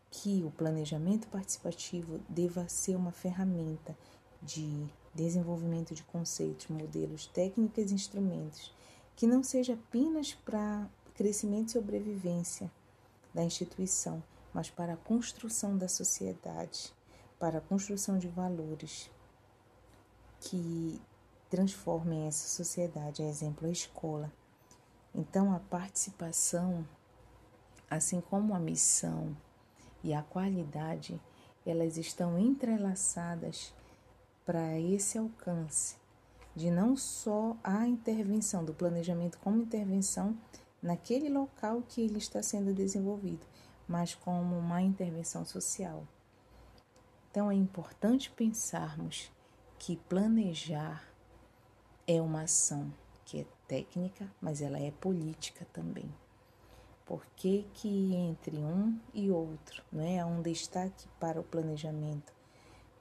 [0.09, 3.95] que o planejamento participativo deva ser uma ferramenta
[4.41, 8.73] de desenvolvimento de conceitos, modelos, técnicas e instrumentos,
[9.17, 12.71] que não seja apenas para crescimento e sobrevivência
[13.33, 14.23] da instituição,
[14.53, 16.93] mas para a construção da sociedade,
[17.37, 19.11] para a construção de valores
[20.41, 20.99] que
[21.49, 24.31] transformem essa sociedade, a exemplo, a escola.
[25.13, 26.85] Então, a participação,
[27.89, 29.35] assim como a missão
[30.03, 31.21] e a qualidade,
[31.65, 33.73] elas estão entrelaçadas
[34.45, 35.95] para esse alcance
[36.55, 40.37] de não só a intervenção do planejamento como intervenção
[40.81, 43.45] naquele local que ele está sendo desenvolvido,
[43.87, 46.05] mas como uma intervenção social.
[47.29, 49.31] Então é importante pensarmos
[49.81, 51.03] que planejar
[52.05, 52.93] é uma ação
[53.25, 56.07] que é técnica, mas ela é política também.
[57.03, 60.19] Por que, que entre um e outro não é?
[60.19, 62.31] há um destaque para o planejamento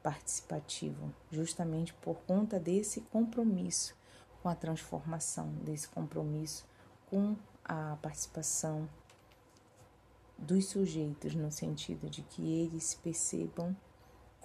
[0.02, 3.94] participativo, justamente por conta desse compromisso
[4.42, 6.64] com a transformação, desse compromisso
[7.10, 8.88] com a participação
[10.38, 13.76] dos sujeitos, no sentido de que eles percebam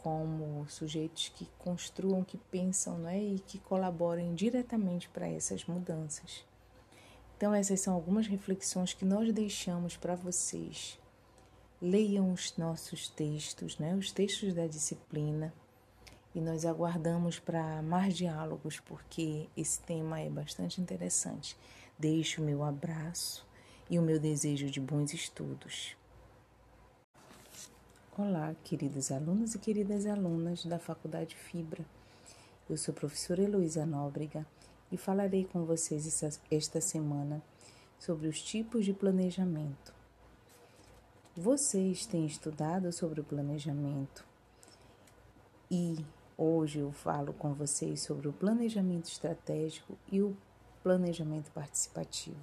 [0.05, 3.19] como sujeitos que construam, que pensam não é?
[3.19, 6.45] e que colaborem diretamente para essas mudanças.
[7.35, 10.99] Então, essas são algumas reflexões que nós deixamos para vocês
[11.81, 15.51] leiam os nossos textos, né, os textos da disciplina,
[16.35, 21.57] e nós aguardamos para mais diálogos, porque esse tema é bastante interessante.
[21.97, 23.43] Deixo o meu abraço
[23.89, 25.97] e o meu desejo de bons estudos.
[28.17, 31.85] Olá, queridos alunos e queridas alunas da Faculdade Fibra.
[32.69, 34.47] Eu sou a professora Heloísa Nóbrega
[34.89, 37.43] e falarei com vocês esta semana
[37.99, 39.93] sobre os tipos de planejamento.
[41.35, 44.25] Vocês têm estudado sobre o planejamento
[45.69, 45.97] e
[46.37, 50.37] hoje eu falo com vocês sobre o planejamento estratégico e o
[50.81, 52.39] planejamento participativo.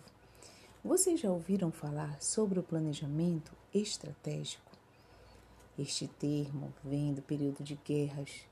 [0.85, 4.72] Vocês já ouviram falar sobre o planejamento estratégico?
[5.79, 8.47] Este termo vem do período de guerras.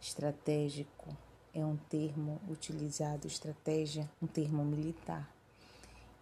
[0.00, 1.16] Estratégico
[1.54, 5.32] é um termo utilizado, estratégia, um termo militar.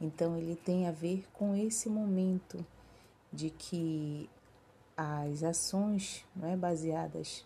[0.01, 2.64] Então, ele tem a ver com esse momento
[3.32, 4.28] de que
[4.97, 7.45] as ações não é, baseadas,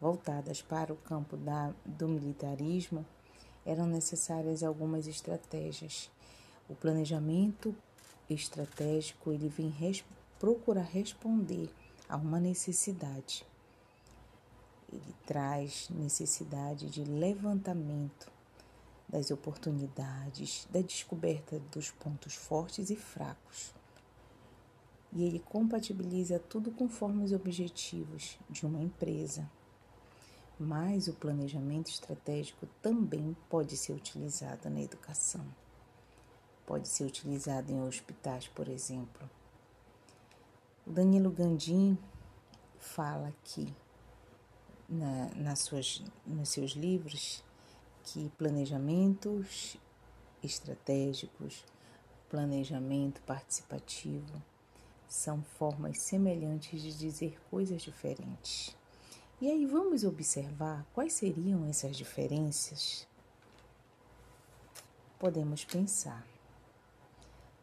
[0.00, 3.04] voltadas para o campo da, do militarismo,
[3.64, 6.10] eram necessárias algumas estratégias.
[6.68, 7.74] O planejamento
[8.28, 9.68] estratégico ele vem
[10.42, 11.70] res, procurar responder
[12.08, 13.46] a uma necessidade.
[14.92, 18.30] Ele traz necessidade de levantamento
[19.08, 23.72] das oportunidades, da descoberta dos pontos fortes e fracos.
[25.12, 29.48] E ele compatibiliza tudo conforme os objetivos de uma empresa,
[30.58, 35.44] mas o planejamento estratégico também pode ser utilizado na educação.
[36.66, 39.28] Pode ser utilizado em hospitais, por exemplo.
[40.86, 41.96] Danilo Gandim
[42.78, 43.72] fala aqui
[44.88, 47.42] na, nas suas, nos seus livros
[48.02, 49.76] que planejamentos
[50.42, 51.64] estratégicos,
[52.28, 54.42] planejamento participativo
[55.06, 58.76] são formas semelhantes de dizer coisas diferentes.
[59.40, 63.06] E aí vamos observar quais seriam essas diferenças?
[65.18, 66.26] Podemos pensar.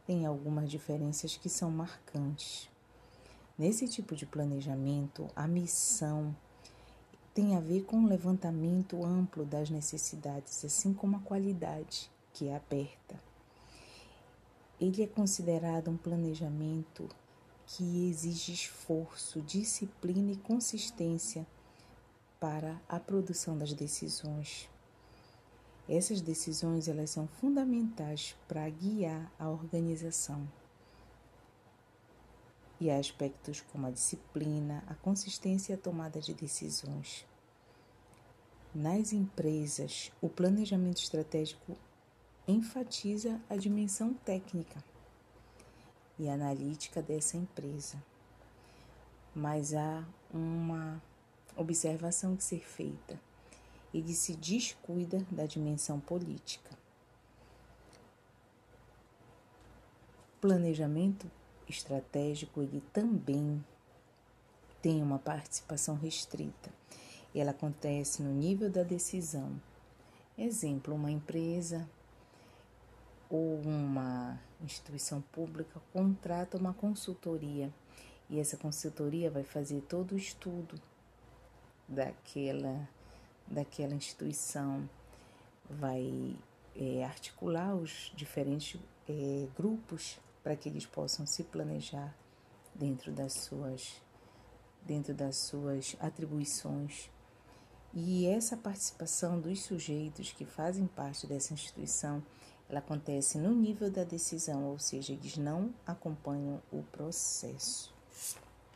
[0.06, 2.69] Tem algumas diferenças que são marcantes.
[3.60, 6.34] Nesse tipo de planejamento, a missão
[7.34, 12.56] tem a ver com o levantamento amplo das necessidades, assim como a qualidade, que é
[12.56, 13.22] aberta.
[14.80, 17.10] Ele é considerado um planejamento
[17.68, 21.46] que exige esforço, disciplina e consistência
[22.40, 24.70] para a produção das decisões.
[25.90, 30.48] Essas decisões elas são fundamentais para guiar a organização.
[32.80, 37.26] E há aspectos como a disciplina, a consistência e a tomada de decisões.
[38.74, 41.76] Nas empresas, o planejamento estratégico
[42.48, 44.84] enfatiza a dimensão técnica
[46.18, 48.02] e analítica dessa empresa.
[49.34, 51.02] Mas há uma
[51.56, 53.20] observação que ser feita.
[53.94, 56.78] Ele se descuida da dimensão política.
[60.40, 61.30] Planejamento
[61.70, 63.64] estratégico ele também
[64.82, 66.72] tem uma participação restrita.
[67.34, 69.62] Ela acontece no nível da decisão.
[70.38, 71.88] Exemplo, uma empresa
[73.30, 77.72] ou uma instituição pública contrata uma consultoria
[78.30, 80.80] e essa consultoria vai fazer todo o estudo
[81.88, 82.88] daquela,
[83.48, 84.88] daquela instituição,
[85.70, 86.36] vai
[86.76, 92.16] é, articular os diferentes é, grupos para que eles possam se planejar
[92.74, 94.02] dentro das suas
[94.86, 97.10] dentro das suas atribuições.
[97.94, 102.24] E essa participação dos sujeitos que fazem parte dessa instituição,
[102.70, 107.94] ela acontece no nível da decisão, ou seja, eles não acompanham o processo.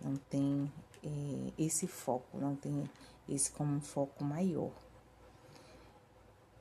[0.01, 0.72] Não tem
[1.03, 2.89] é, esse foco, não tem
[3.30, 4.72] esse como um foco maior.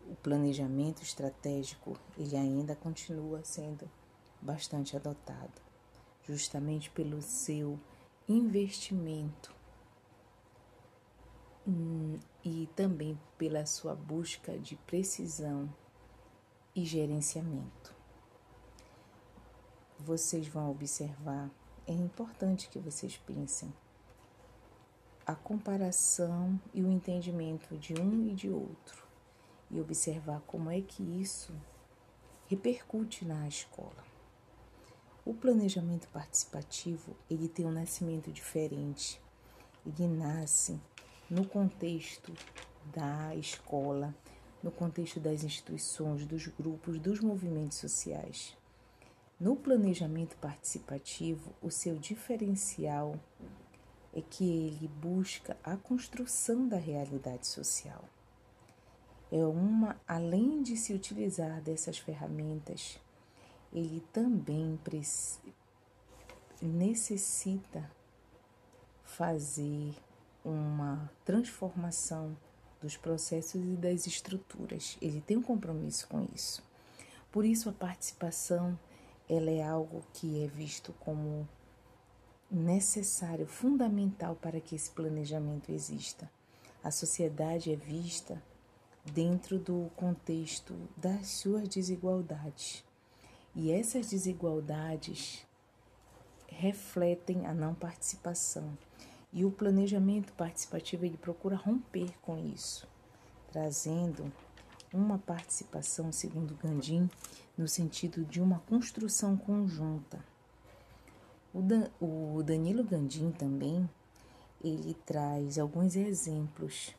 [0.07, 3.89] O planejamento estratégico, ele ainda continua sendo
[4.43, 5.63] bastante adotado,
[6.25, 7.79] justamente pelo seu
[8.29, 9.55] investimento
[11.67, 15.73] hum, e também pela sua busca de precisão
[16.75, 17.95] e gerenciamento.
[19.99, 21.51] Vocês vão observar,
[21.87, 23.73] é importante que vocês pensem
[25.25, 29.07] a comparação e o entendimento de um e de outro
[29.71, 31.55] e observar como é que isso
[32.49, 34.12] repercute na escola.
[35.25, 39.21] O planejamento participativo, ele tem um nascimento diferente.
[39.87, 40.81] Ele nasce
[41.31, 42.33] no contexto
[42.93, 44.13] da escola,
[44.61, 48.57] no contexto das instituições, dos grupos, dos movimentos sociais.
[49.39, 53.15] No planejamento participativo, o seu diferencial
[54.13, 58.05] é que ele busca a construção da realidade social.
[59.31, 63.01] É uma, além de se utilizar dessas ferramentas,
[63.73, 64.79] ele também
[66.61, 67.91] necessita
[69.05, 69.95] fazer
[70.45, 72.37] uma transformação
[72.81, 74.97] dos processos e das estruturas.
[75.01, 76.63] Ele tem um compromisso com isso.
[77.31, 78.79] Por isso a participação
[79.29, 81.49] ela é algo que é visto como
[82.51, 86.31] necessário, fundamental para que esse planejamento exista.
[86.85, 88.43] A sociedade é vista
[89.05, 92.85] dentro do contexto das suas desigualdades.
[93.55, 95.47] E essas desigualdades
[96.49, 98.77] refletem a não participação.
[99.33, 102.87] E o planejamento participativo ele procura romper com isso,
[103.51, 104.31] trazendo
[104.93, 107.09] uma participação, segundo Gandim,
[107.57, 110.23] no sentido de uma construção conjunta.
[111.53, 113.89] O, Dan, o Danilo Gandim também
[114.63, 116.95] ele traz alguns exemplos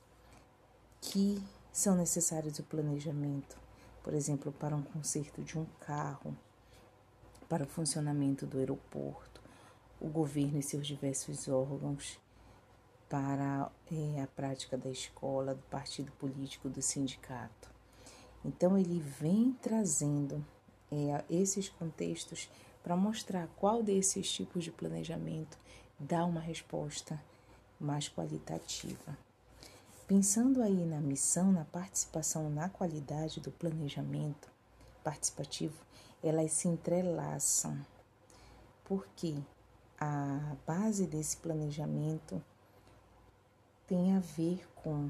[1.02, 1.42] que
[1.72, 3.58] são necessários do planejamento,
[4.04, 6.38] por exemplo, para um conserto de um carro,
[7.48, 9.42] para o funcionamento do aeroporto,
[10.00, 12.20] o governo e seus diversos órgãos,
[13.08, 17.70] para é, a prática da escola, do partido político, do sindicato.
[18.44, 20.46] Então, ele vem trazendo
[20.92, 22.50] é, esses contextos
[22.84, 25.58] para mostrar qual desses tipos de planejamento
[25.98, 27.22] dá uma resposta
[27.80, 29.18] mais qualitativa.
[30.16, 34.48] Pensando aí na missão, na participação, na qualidade do planejamento
[35.04, 35.84] participativo,
[36.22, 37.84] elas se entrelaçam,
[38.86, 39.36] porque
[40.00, 42.40] a base desse planejamento
[43.88, 45.10] tem a ver com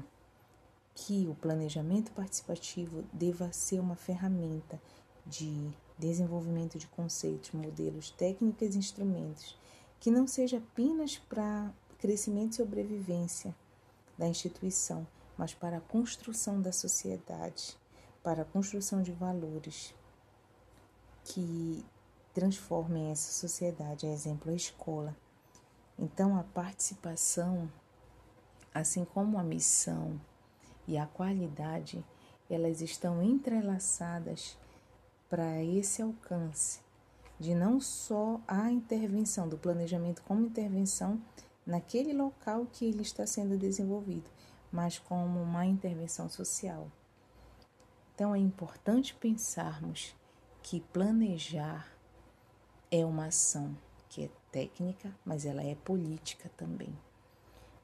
[0.94, 4.80] que o planejamento participativo deva ser uma ferramenta
[5.26, 9.54] de desenvolvimento de conceitos, modelos, técnicas e instrumentos,
[10.00, 13.54] que não seja apenas para crescimento e sobrevivência
[14.16, 15.06] da instituição,
[15.36, 17.76] mas para a construção da sociedade,
[18.22, 19.94] para a construção de valores
[21.24, 21.84] que
[22.32, 25.16] transformem essa sociedade, a exemplo a escola.
[25.98, 27.70] Então a participação,
[28.74, 30.20] assim como a missão
[30.86, 32.04] e a qualidade,
[32.50, 34.58] elas estão entrelaçadas
[35.28, 36.80] para esse alcance
[37.38, 41.20] de não só a intervenção do planejamento como intervenção
[41.66, 44.30] naquele local que ele está sendo desenvolvido,
[44.70, 46.90] mas como uma intervenção social.
[48.14, 50.14] Então é importante pensarmos
[50.62, 51.88] que planejar
[52.90, 53.76] é uma ação
[54.08, 56.96] que é técnica, mas ela é política também.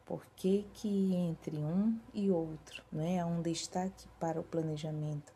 [0.07, 3.21] Por que, que entre um e outro não é?
[3.21, 5.33] há um destaque para o planejamento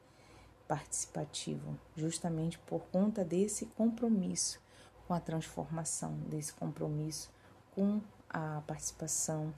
[0.67, 4.61] participativo, justamente por conta desse compromisso
[5.07, 7.31] com a transformação, desse compromisso
[7.75, 8.01] com
[8.35, 9.55] a participação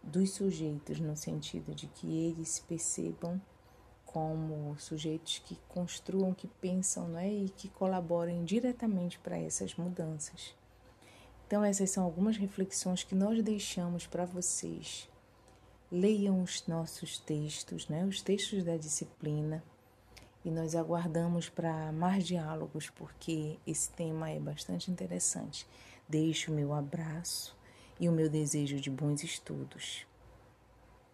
[0.00, 3.42] dos sujeitos, no sentido de que eles se percebam
[4.06, 7.28] como sujeitos que construam, que pensam não é?
[7.28, 10.54] e que colaborem diretamente para essas mudanças.
[11.44, 15.10] Então, essas são algumas reflexões que nós deixamos para vocês.
[15.90, 18.04] Leiam os nossos textos, né?
[18.04, 19.62] os textos da disciplina,
[20.44, 25.66] e nós aguardamos para mais diálogos, porque esse tema é bastante interessante.
[26.08, 27.56] Deixo o meu abraço
[27.98, 30.06] e o meu desejo de bons estudos.